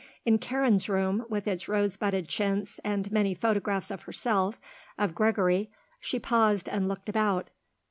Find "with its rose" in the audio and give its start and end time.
1.29-1.95